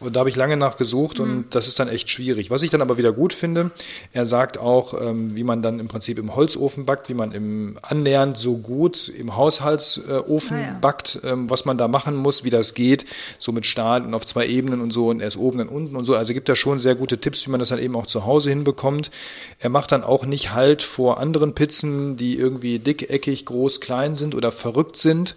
Und 0.01 0.17
da 0.17 0.21
habe 0.21 0.29
ich 0.29 0.37
lange 0.37 0.57
nachgesucht 0.57 1.19
mhm. 1.19 1.25
und 1.25 1.55
das 1.55 1.67
ist 1.67 1.79
dann 1.79 1.89
echt 1.89 2.11
schwierig. 2.11 2.51
Was 2.51 2.63
ich 2.63 2.71
dann 2.71 2.83
aber 2.83 2.99
wieder 2.99 3.13
gut 3.13 3.33
finde, 3.33 3.71
er 4.13 4.27
sagt 4.27 4.59
auch, 4.59 4.95
ähm, 5.01 5.37
wie 5.37 5.45
man 5.45 5.63
dann 5.63 5.79
im 5.81 5.89
Prinzip 5.89 6.19
im 6.19 6.35
Holzofen 6.35 6.87
backt, 6.87 7.09
wie 7.09 7.15
man 7.15 7.33
im 7.33 7.79
annähernd 7.83 8.39
so 8.39 8.57
gut 8.57 9.09
im 9.09 9.37
Haushaltsofen 9.37 10.57
ah, 10.57 10.61
ja. 10.61 10.79
backt, 10.81 11.21
ähm, 11.25 11.51
was 11.51 11.65
man 11.65 11.79
da 11.79 11.89
machen 11.89 12.17
muss, 12.17 12.45
wie 12.45 12.51
das 12.51 12.75
geht, 12.75 13.05
so 13.39 13.53
mit 13.53 13.67
Stahl 13.67 14.05
und 14.05 14.15
auf 14.15 14.27
zwei 14.27 14.47
Ebenen 14.47 14.81
und 14.81 14.93
so 14.93 15.09
und 15.09 15.21
erst 15.21 15.37
oben 15.37 15.61
und 15.61 15.69
unten 15.69 15.97
und 15.97 16.05
so. 16.05 16.17
Also 16.17 16.33
gibt 16.33 16.49
da 16.49 16.57
schon 16.57 16.79
sehr 16.79 16.95
gute 16.95 17.19
Tipps, 17.19 17.47
wie 17.47 17.51
man 17.51 17.61
das 17.61 17.71
dann 17.71 17.79
eben 17.79 17.97
auch 17.97 18.07
zu 18.07 18.25
Hause 18.25 18.51
hinbekommt. 18.51 19.11
Er 19.59 19.71
macht 19.71 19.93
dann 19.93 20.05
auch 20.05 20.25
nicht 20.25 20.53
Halt 20.53 20.83
vor 20.83 21.19
anderen 21.19 21.55
Pizzen, 21.55 22.17
die 22.17 22.39
irgendwie 22.39 22.79
dick, 22.79 23.11
eckig, 23.11 23.45
groß, 23.45 23.81
klein 23.81 24.15
sind 24.15 24.35
oder 24.35 24.53
verrückt 24.53 24.97
sind. 24.97 25.37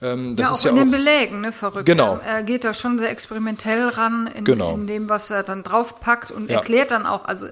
Ähm, 0.00 0.36
das 0.36 0.46
ja, 0.46 0.52
auch 0.52 0.56
ist 0.56 0.64
ja 0.64 0.70
in 0.70 0.78
auch, 0.78 0.82
den 0.82 0.90
Belägen, 0.90 1.40
ne, 1.40 1.52
verrückt. 1.52 1.86
Genau. 1.86 2.20
Er, 2.32 2.36
er, 2.36 2.42
geht 2.42 2.64
da 2.64 2.74
schon 2.74 2.98
sehr 2.98 3.10
experimentell 3.10 3.88
ran 3.88 4.26
in, 4.26 4.44
genau. 4.44 4.74
in 4.74 4.86
dem, 4.86 5.08
was 5.08 5.30
er 5.30 5.42
dann 5.42 5.62
draufpackt 5.62 6.30
und 6.30 6.50
ja. 6.50 6.56
erklärt 6.56 6.90
dann 6.90 7.06
auch, 7.06 7.24
also 7.24 7.46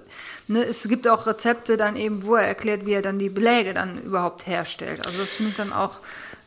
ne, 0.49 0.65
es 0.65 0.89
gibt 0.89 1.09
auch 1.09 1.27
Rezepte 1.27 1.77
dann 1.77 1.97
eben, 1.97 2.23
wo 2.25 2.35
er 2.35 2.47
erklärt, 2.47 2.87
wie 2.87 2.93
er 2.93 3.03
dann 3.03 3.19
die 3.19 3.29
Beläge 3.29 3.75
dann 3.75 4.01
überhaupt 4.03 4.47
herstellt. 4.47 5.07
Also 5.07 5.19
das 5.21 5.31
finde 5.31 5.51
ich 5.51 5.57
dann 5.57 5.73
auch 5.73 5.99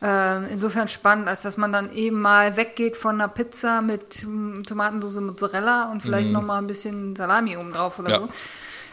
äh, 0.02 0.52
insofern 0.52 0.88
spannend, 0.88 1.28
als 1.28 1.42
dass 1.42 1.56
man 1.56 1.72
dann 1.72 1.92
eben 1.94 2.20
mal 2.20 2.56
weggeht 2.56 2.96
von 2.96 3.14
einer 3.20 3.28
Pizza 3.28 3.80
mit 3.80 4.26
Tomatensauce 4.66 5.20
Mozzarella 5.20 5.90
und 5.90 6.02
vielleicht 6.02 6.28
mhm. 6.28 6.34
noch 6.34 6.42
mal 6.42 6.58
ein 6.58 6.66
bisschen 6.66 7.16
Salami 7.16 7.56
oben 7.56 7.72
drauf 7.72 7.98
oder 7.98 8.10
ja. 8.10 8.18
so. 8.20 8.28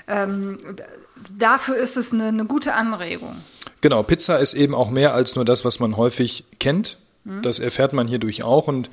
Ähm, 0.08 0.58
dafür 1.38 1.76
ist 1.78 1.98
es 1.98 2.14
eine, 2.14 2.28
eine, 2.28 2.46
gute 2.46 2.74
Anregung. 2.74 3.38
Genau, 3.82 4.04
Pizza 4.04 4.40
ist 4.40 4.54
eben 4.54 4.76
auch 4.76 4.90
mehr 4.90 5.14
als 5.14 5.36
nur 5.36 5.46
das, 5.46 5.66
was 5.66 5.80
man 5.80 5.98
häufig 5.98 6.46
kennt. 6.60 6.98
Mhm. 7.24 7.42
Das 7.42 7.60
erfährt 7.60 7.94
man 7.94 8.08
hierdurch 8.08 8.44
auch 8.44 8.68
und 8.68 8.90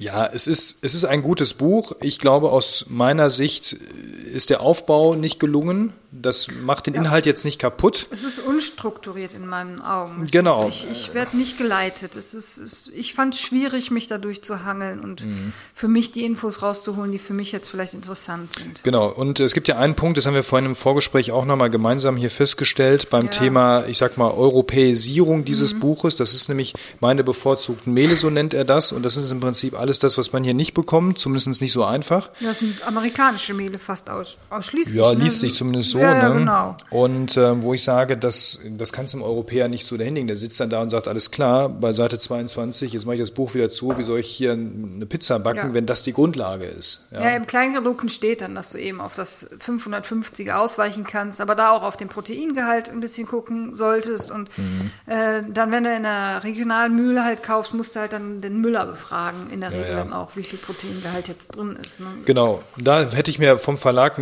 ja, 0.00 0.26
es 0.26 0.46
ist, 0.46 0.84
es 0.84 0.94
ist 0.94 1.04
ein 1.04 1.22
gutes 1.22 1.54
Buch. 1.54 1.92
Ich 2.00 2.20
glaube, 2.20 2.52
aus 2.52 2.86
meiner 2.88 3.30
Sicht 3.30 3.72
ist 3.72 4.48
der 4.48 4.60
Aufbau 4.60 5.16
nicht 5.16 5.40
gelungen. 5.40 5.92
Das 6.10 6.48
macht 6.62 6.86
den 6.86 6.94
ja. 6.94 7.02
Inhalt 7.02 7.26
jetzt 7.26 7.44
nicht 7.44 7.58
kaputt. 7.58 8.06
Es 8.10 8.22
ist 8.22 8.38
unstrukturiert 8.38 9.34
in 9.34 9.46
meinen 9.46 9.82
Augen. 9.82 10.22
Es 10.22 10.30
genau. 10.30 10.66
Ist, 10.66 10.84
ich, 10.84 10.90
ich 10.90 11.14
werde 11.14 11.36
nicht 11.36 11.58
geleitet. 11.58 12.16
Es 12.16 12.32
ist, 12.32 12.56
es, 12.56 12.90
ich 12.94 13.12
fand 13.12 13.34
es 13.34 13.40
schwierig, 13.40 13.90
mich 13.90 14.08
dadurch 14.08 14.42
zu 14.42 14.64
hangeln 14.64 15.00
und 15.00 15.26
mhm. 15.26 15.52
für 15.74 15.86
mich 15.86 16.10
die 16.10 16.24
Infos 16.24 16.62
rauszuholen, 16.62 17.12
die 17.12 17.18
für 17.18 17.34
mich 17.34 17.52
jetzt 17.52 17.68
vielleicht 17.68 17.92
interessant 17.92 18.54
sind. 18.54 18.82
Genau. 18.84 19.10
Und 19.10 19.38
es 19.38 19.52
gibt 19.52 19.68
ja 19.68 19.76
einen 19.76 19.96
Punkt, 19.96 20.16
das 20.16 20.24
haben 20.24 20.32
wir 20.32 20.42
vorhin 20.42 20.64
im 20.64 20.76
Vorgespräch 20.76 21.30
auch 21.30 21.44
nochmal 21.44 21.68
gemeinsam 21.68 22.16
hier 22.16 22.30
festgestellt, 22.30 23.10
beim 23.10 23.26
ja. 23.26 23.30
Thema, 23.30 23.86
ich 23.86 23.98
sag 23.98 24.16
mal, 24.16 24.30
Europäisierung 24.30 25.44
dieses 25.44 25.74
mhm. 25.74 25.80
Buches. 25.80 26.16
Das 26.16 26.32
ist 26.32 26.48
nämlich 26.48 26.72
meine 27.00 27.22
bevorzugten 27.22 27.92
Mehle, 27.92 28.16
so 28.16 28.30
nennt 28.30 28.54
er 28.54 28.64
das. 28.64 28.92
Und 28.92 29.02
das 29.02 29.18
ist 29.18 29.30
im 29.30 29.40
Prinzip 29.40 29.78
alles 29.78 29.98
das, 29.98 30.16
was 30.16 30.32
man 30.32 30.42
hier 30.42 30.54
nicht 30.54 30.72
bekommt, 30.72 31.18
zumindest 31.18 31.60
nicht 31.60 31.72
so 31.72 31.84
einfach. 31.84 32.30
Das 32.40 32.60
sind 32.60 32.82
amerikanische 32.86 33.52
Mehle 33.52 33.78
fast 33.78 34.08
aus, 34.08 34.38
ausschließlich. 34.48 34.96
Ja, 34.96 35.12
ne? 35.12 35.24
liest 35.24 35.40
sich 35.40 35.52
zumindest 35.52 35.90
so 35.90 35.97
so. 35.98 36.04
Ja, 36.04 36.28
ne? 36.28 36.38
genau. 36.38 36.76
Und 36.90 37.36
äh, 37.36 37.62
wo 37.62 37.74
ich 37.74 37.82
sage, 37.82 38.16
das, 38.16 38.60
das 38.76 38.92
kannst 38.92 39.14
du 39.14 39.18
dem 39.18 39.24
Europäer 39.24 39.68
nicht 39.68 39.86
so 39.86 39.96
dahinlegen. 39.96 40.26
Der 40.26 40.36
sitzt 40.36 40.60
dann 40.60 40.70
da 40.70 40.82
und 40.82 40.90
sagt, 40.90 41.08
alles 41.08 41.30
klar, 41.30 41.68
bei 41.68 41.92
Seite 41.92 42.18
22, 42.18 42.92
jetzt 42.92 43.06
mache 43.06 43.16
ich 43.16 43.20
das 43.20 43.30
Buch 43.30 43.54
wieder 43.54 43.68
zu, 43.68 43.96
wie 43.98 44.04
soll 44.04 44.20
ich 44.20 44.28
hier 44.28 44.52
eine 44.52 45.06
Pizza 45.06 45.38
backen, 45.38 45.68
ja. 45.68 45.74
wenn 45.74 45.86
das 45.86 46.02
die 46.02 46.12
Grundlage 46.12 46.64
ist? 46.64 47.08
Ja, 47.10 47.22
ja 47.22 47.30
im 47.36 47.46
Kleingedruckten 47.46 48.08
steht 48.08 48.40
dann, 48.40 48.54
dass 48.54 48.72
du 48.72 48.78
eben 48.78 49.00
auf 49.00 49.14
das 49.14 49.50
550er 49.50 50.52
ausweichen 50.52 51.04
kannst, 51.04 51.40
aber 51.40 51.54
da 51.54 51.70
auch 51.70 51.82
auf 51.82 51.96
den 51.96 52.08
Proteingehalt 52.08 52.90
ein 52.90 53.00
bisschen 53.00 53.26
gucken 53.26 53.74
solltest. 53.74 54.30
Und 54.30 54.50
mhm. 54.56 54.90
äh, 55.06 55.42
dann, 55.52 55.72
wenn 55.72 55.84
du 55.84 55.90
in 55.90 56.06
einer 56.06 56.42
regionalen 56.44 56.94
Mühle 56.94 57.24
halt 57.24 57.42
kaufst, 57.42 57.74
musst 57.74 57.96
du 57.96 58.00
halt 58.00 58.12
dann 58.12 58.40
den 58.40 58.60
Müller 58.60 58.86
befragen, 58.86 59.50
in 59.50 59.60
der 59.60 59.72
Regel 59.72 59.96
dann 59.96 60.12
auch, 60.12 60.36
wie 60.36 60.42
viel 60.42 60.58
Proteingehalt 60.58 61.28
jetzt 61.28 61.56
drin 61.56 61.78
ist. 61.82 62.00
Ne? 62.00 62.06
Genau, 62.24 62.62
da 62.76 63.02
hätte 63.02 63.30
ich 63.30 63.38
mir 63.38 63.56
vom 63.56 63.78
Verlag 63.78 64.18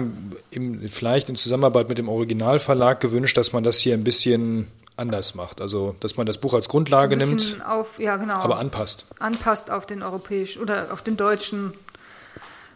im, 0.51 0.83
vielleicht 0.89 1.29
in 1.29 1.37
Zusammenarbeit 1.37 1.66
Zusammenarbeit 1.67 1.89
mit 1.89 1.99
dem 1.99 2.09
Originalverlag 2.09 3.01
gewünscht, 3.01 3.37
dass 3.37 3.53
man 3.53 3.65
das 3.65 3.79
hier 3.79 3.95
ein 3.95 4.05
bisschen 4.05 4.71
anders 4.97 5.35
macht. 5.35 5.61
Also, 5.61 5.95
dass 6.01 6.17
man 6.17 6.27
das 6.27 6.39
Buch 6.39 6.55
als 6.55 6.69
Grundlage 6.69 7.17
nimmt, 7.17 7.61
auf, 7.67 7.99
ja, 7.99 8.17
genau, 8.17 8.35
aber 8.35 8.59
anpasst. 8.59 9.07
Anpasst 9.19 9.71
auf 9.71 9.87
den 9.87 10.03
europäischen 10.03 10.63
oder 10.63 10.93
auf 10.93 11.03
den 11.03 11.17
deutschen 11.17 11.75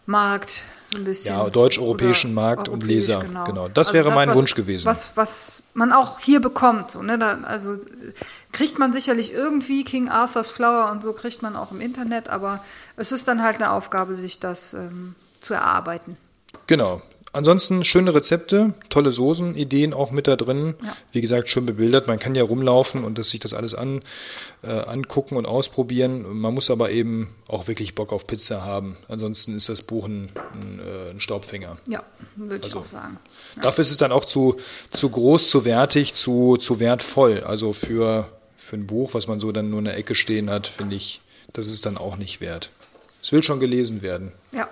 Markt 0.05 0.63
so 0.91 0.97
ein 0.97 1.05
bisschen. 1.05 1.35
Ja, 1.35 1.49
deutsch-europäischen 1.49 2.33
Markt 2.33 2.67
und 2.67 2.83
Leser. 2.83 3.21
Genau, 3.21 3.45
genau. 3.45 3.67
das 3.69 3.87
also 3.87 3.93
wäre 3.93 4.09
das, 4.09 4.15
mein 4.15 4.29
was, 4.29 4.35
Wunsch 4.35 4.55
gewesen. 4.55 4.85
Was, 4.85 5.11
was 5.15 5.63
man 5.73 5.93
auch 5.93 6.19
hier 6.19 6.41
bekommt. 6.41 6.91
So, 6.91 7.01
ne? 7.01 7.17
Da, 7.17 7.39
also 7.43 7.77
kriegt 8.51 8.77
man 8.77 8.91
sicherlich 8.91 9.31
irgendwie 9.31 9.83
King 9.83 10.09
Arthur's 10.09 10.51
Flower 10.51 10.91
und 10.91 11.01
so 11.01 11.13
kriegt 11.13 11.41
man 11.41 11.55
auch 11.55 11.71
im 11.71 11.81
Internet, 11.81 12.29
aber 12.29 12.63
es 12.97 13.11
ist 13.11 13.27
dann 13.27 13.41
halt 13.41 13.55
eine 13.55 13.71
Aufgabe, 13.71 14.15
sich 14.15 14.39
das 14.39 14.73
ähm, 14.73 15.15
zu 15.39 15.53
erarbeiten. 15.53 16.17
Genau. 16.67 17.01
Ansonsten 17.33 17.85
schöne 17.85 18.13
Rezepte, 18.13 18.73
tolle 18.89 19.13
Soßen, 19.13 19.55
Ideen 19.55 19.93
auch 19.93 20.11
mit 20.11 20.27
da 20.27 20.35
drin. 20.35 20.75
Ja. 20.83 20.97
Wie 21.13 21.21
gesagt, 21.21 21.49
schön 21.49 21.65
bebildert. 21.65 22.07
Man 22.07 22.19
kann 22.19 22.35
ja 22.35 22.43
rumlaufen 22.43 23.05
und 23.05 23.17
das, 23.17 23.29
sich 23.29 23.39
das 23.39 23.53
alles 23.53 23.73
an, 23.73 24.01
äh, 24.63 24.67
angucken 24.67 25.37
und 25.37 25.45
ausprobieren. 25.45 26.25
Man 26.37 26.53
muss 26.53 26.69
aber 26.69 26.91
eben 26.91 27.33
auch 27.47 27.69
wirklich 27.69 27.95
Bock 27.95 28.11
auf 28.11 28.27
Pizza 28.27 28.65
haben. 28.65 28.97
Ansonsten 29.07 29.55
ist 29.55 29.69
das 29.69 29.81
Buch 29.81 30.07
ein, 30.07 30.29
ein, 30.53 30.79
äh, 30.79 31.11
ein 31.11 31.19
Staubfänger. 31.21 31.77
Ja, 31.87 32.03
würde 32.35 32.65
also, 32.65 32.67
ich 32.67 32.75
auch 32.75 32.85
sagen. 32.85 33.17
Ja. 33.55 33.61
Dafür 33.61 33.83
ist 33.83 33.91
es 33.91 33.97
dann 33.97 34.11
auch 34.11 34.25
zu, 34.25 34.57
zu 34.91 35.09
groß, 35.09 35.49
zu 35.49 35.63
wertig, 35.63 36.13
zu, 36.15 36.57
zu 36.57 36.81
wertvoll. 36.81 37.43
Also 37.45 37.71
für, 37.71 38.27
für 38.57 38.75
ein 38.75 38.87
Buch, 38.87 39.13
was 39.13 39.27
man 39.27 39.39
so 39.39 39.53
dann 39.53 39.69
nur 39.69 39.79
in 39.79 39.85
der 39.85 39.95
Ecke 39.97 40.15
stehen 40.15 40.49
hat, 40.49 40.67
finde 40.67 40.97
ich, 40.97 41.21
das 41.53 41.67
ist 41.67 41.85
dann 41.85 41.97
auch 41.97 42.17
nicht 42.17 42.41
wert. 42.41 42.71
Es 43.23 43.31
will 43.31 43.43
schon 43.43 43.59
gelesen 43.61 44.01
werden. 44.01 44.33
Ja. 44.51 44.67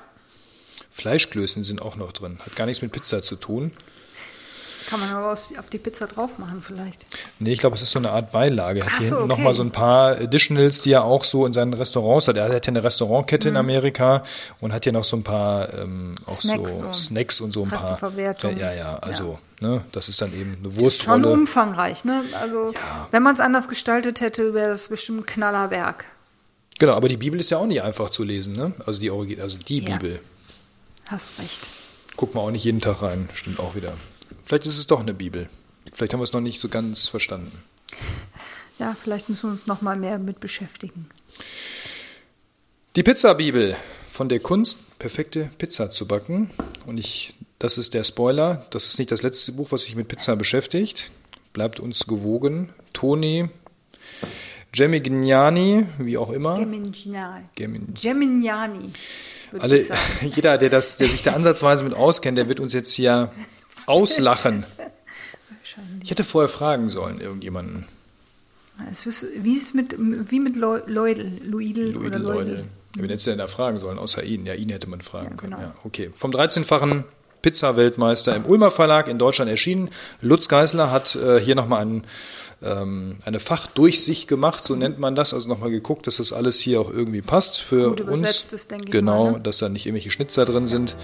Fleischklößen 1.00 1.64
sind 1.64 1.82
auch 1.82 1.96
noch 1.96 2.12
drin. 2.12 2.40
Hat 2.46 2.56
gar 2.56 2.66
nichts 2.66 2.82
mit 2.82 2.92
Pizza 2.92 3.22
zu 3.22 3.36
tun. 3.36 3.72
Kann 4.90 5.00
man 5.02 5.12
aber 5.12 5.34
auf 5.34 5.70
die 5.72 5.78
Pizza 5.78 6.08
drauf 6.08 6.40
machen 6.40 6.64
vielleicht. 6.66 7.06
Nee, 7.38 7.54
ich 7.54 7.60
glaube, 7.60 7.76
es 7.76 7.84
ist 7.84 7.92
so 7.92 8.00
eine 8.00 8.10
Art 8.10 8.32
Beilage. 8.32 8.84
Hat 8.84 8.92
Ach 8.92 8.98
hier 8.98 9.08
so, 9.08 9.18
okay. 9.18 9.28
nochmal 9.28 9.54
so 9.54 9.62
ein 9.62 9.70
paar 9.70 10.14
Additionals, 10.18 10.82
die 10.82 10.94
er 10.94 11.04
auch 11.04 11.26
so 11.26 11.46
in 11.46 11.54
seinen 11.54 11.76
Restaurants 11.76 12.28
hat. 12.28 12.38
Er 12.38 12.52
hat 12.52 12.66
ja 12.66 12.72
eine 12.72 12.84
Restaurantkette 12.84 13.50
mhm. 13.50 13.56
in 13.56 13.60
Amerika 13.60 14.24
und 14.62 14.74
hat 14.74 14.86
hier 14.86 14.94
noch 14.94 15.04
so 15.04 15.18
ein 15.18 15.24
paar 15.24 15.72
ähm, 15.76 16.16
auch 16.26 16.34
Snacks, 16.34 16.80
so 16.80 16.86
und 16.88 16.96
Snacks 16.96 17.40
und 17.40 17.54
so 17.54 17.64
ein 17.64 17.70
paar. 17.70 18.12
Ja, 18.58 18.74
ja, 18.74 18.96
also 18.98 19.38
ja. 19.62 19.68
Ne, 19.68 19.84
das 19.92 20.10
ist 20.10 20.22
dann 20.22 20.34
eben 20.34 20.58
eine 20.60 20.76
Wurstrolle. 20.76 21.24
Schon 21.24 21.40
umfangreich, 21.40 22.04
ne? 22.06 22.24
Also 22.42 22.72
ja. 22.72 23.08
wenn 23.12 23.22
man 23.22 23.36
es 23.36 23.42
anders 23.42 23.68
gestaltet 23.68 24.22
hätte, 24.22 24.56
wäre 24.56 24.70
das 24.70 24.88
bestimmt 24.88 25.20
ein 25.20 25.26
Knallerwerk. 25.28 26.06
Genau, 26.80 26.94
aber 26.94 27.10
die 27.10 27.18
Bibel 27.18 27.40
ist 27.40 27.52
ja 27.52 27.58
auch 27.60 27.68
nicht 27.68 27.84
einfach 27.84 28.10
zu 28.10 28.24
lesen, 28.24 28.54
ne? 28.54 28.74
Also 28.88 29.02
die, 29.02 29.12
Origi 29.12 29.40
also 29.40 29.60
die 29.60 29.82
ja. 29.82 29.98
Bibel. 29.98 30.20
Hast 31.10 31.40
recht. 31.40 31.70
Guck 32.18 32.36
mal 32.36 32.42
auch 32.42 32.52
nicht 32.52 32.66
jeden 32.66 32.82
Tag 32.82 33.02
rein, 33.02 33.30
stimmt 33.34 33.60
auch 33.60 33.74
wieder. 33.76 33.94
Vielleicht 34.46 34.68
ist 34.68 34.78
es 34.78 34.86
doch 34.86 35.00
eine 35.00 35.14
Bibel. 35.16 35.50
Vielleicht 35.92 36.14
haben 36.14 36.20
wir 36.20 36.26
es 36.26 36.34
noch 36.34 36.42
nicht 36.42 36.60
so 36.60 36.70
ganz 36.70 37.08
verstanden. 37.08 37.52
Ja, 38.78 38.96
vielleicht 39.02 39.28
müssen 39.28 39.44
wir 39.44 39.50
uns 39.50 39.66
noch 39.66 39.82
mal 39.82 39.98
mehr 39.98 40.20
mit 40.20 40.40
beschäftigen. 40.40 41.10
Die 42.96 43.02
Pizza-Bibel 43.02 43.76
von 44.08 44.30
der 44.30 44.40
Kunst, 44.40 44.78
perfekte 45.00 45.50
Pizza 45.58 45.90
zu 45.90 46.08
backen. 46.08 46.52
Und 46.86 47.00
ich, 47.00 47.34
das 47.58 47.80
ist 47.80 47.96
der 47.96 48.04
Spoiler. 48.04 48.68
Das 48.70 48.86
ist 48.86 49.00
nicht 49.00 49.12
das 49.12 49.24
letzte 49.24 49.54
Buch, 49.54 49.72
was 49.72 49.84
sich 49.84 49.96
mit 49.96 50.08
Pizza 50.08 50.36
beschäftigt. 50.36 51.10
Bleibt 51.54 51.80
uns 51.80 52.06
gewogen. 52.06 52.72
Toni 52.94 53.50
Gemignani, 54.74 55.88
wie 55.98 56.18
auch 56.18 56.30
immer. 56.30 56.60
Gemignani. 56.60 57.46
Gemignani 57.56 58.94
alle, 59.58 59.84
jeder, 60.22 60.58
der, 60.58 60.70
das, 60.70 60.98
der 60.98 61.10
sich 61.10 61.24
da 61.24 61.34
ansatzweise 61.34 61.84
mit 61.84 61.94
auskennt, 61.94 62.38
der 62.38 62.48
wird 62.48 62.60
uns 62.60 62.74
jetzt 62.74 62.92
hier 62.94 63.32
auslachen. 63.86 64.66
Ich 66.04 66.12
hätte 66.12 66.24
vorher 66.24 66.50
fragen 66.50 66.90
sollen, 66.90 67.22
irgendjemanden. 67.22 67.86
wie 69.38 69.54
ist 69.54 69.74
mit, 69.74 69.96
wie 69.98 70.40
mit 70.40 70.56
Leudel, 70.56 71.32
Luidel 71.44 71.98
oder 71.98 72.20
Leudel? 72.20 72.66
Ja, 72.96 73.04
wen 73.04 73.10
hättest 73.10 73.28
du 73.28 73.32
denn 73.32 73.40
da 73.40 73.48
fragen 73.48 73.80
sollen, 73.80 74.00
außer 74.00 74.24
ihn? 74.24 74.46
Ja, 74.46 74.54
ihn 74.54 74.70
hätte 74.70 74.90
man 74.90 75.02
fragen 75.02 75.32
ja, 75.32 75.36
können. 75.36 75.54
Genau. 75.54 75.64
Ja, 75.64 75.76
okay. 75.84 76.12
Vom 76.16 76.32
13-fachen 76.32 77.06
Pizza-Weltmeister 77.42 78.36
im 78.36 78.46
Ulmer 78.46 78.72
Verlag 78.72 79.08
in 79.08 79.18
Deutschland 79.18 79.50
erschienen. 79.50 79.90
Lutz 80.22 80.48
Geisler 80.48 80.92
hat 80.92 81.16
äh, 81.16 81.40
hier 81.40 81.56
nochmal 81.56 81.82
einen 81.82 82.04
ähm, 82.62 83.18
eine 83.24 83.40
Fachdurchsicht 83.40 84.28
gemacht, 84.28 84.66
so 84.66 84.76
nennt 84.76 85.00
man 85.00 85.16
das, 85.16 85.34
also 85.34 85.48
nochmal 85.48 85.70
geguckt, 85.70 86.08
dass 86.08 86.18
das 86.18 86.34
alles 86.34 86.60
hier 86.60 86.82
auch 86.82 86.92
irgendwie 86.92 87.22
passt 87.22 87.62
für 87.62 87.90
Gut 87.90 88.02
uns. 88.02 88.48
Denke 88.68 88.90
genau, 88.90 89.26
mal, 89.26 89.32
ne? 89.34 89.40
dass 89.40 89.60
da 89.60 89.70
nicht 89.70 89.86
irgendwelche 89.86 90.12
Schnitzer 90.12 90.46
drin 90.46 90.66
sind. 90.66 90.96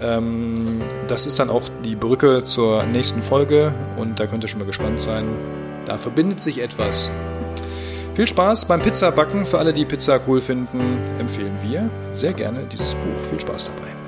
Ähm, 0.00 0.82
das 1.08 1.26
ist 1.26 1.38
dann 1.38 1.50
auch 1.50 1.64
die 1.84 1.96
Brücke 1.96 2.44
zur 2.44 2.84
nächsten 2.84 3.22
Folge 3.22 3.74
und 3.96 4.20
da 4.20 4.26
könnt 4.26 4.44
ihr 4.44 4.48
schon 4.48 4.60
mal 4.60 4.66
gespannt 4.66 5.00
sein. 5.00 5.28
Da 5.86 5.98
verbindet 5.98 6.40
sich 6.40 6.62
etwas. 6.62 7.10
Viel 8.14 8.28
Spaß 8.28 8.66
beim 8.66 8.80
Pizzabacken. 8.80 9.44
Für 9.44 9.58
alle, 9.58 9.74
die 9.74 9.84
Pizza 9.84 10.20
cool 10.28 10.40
finden, 10.40 10.98
empfehlen 11.18 11.60
wir 11.62 11.90
sehr 12.12 12.32
gerne 12.32 12.64
dieses 12.70 12.94
Buch. 12.94 13.24
Viel 13.28 13.40
Spaß 13.40 13.64
dabei. 13.64 14.03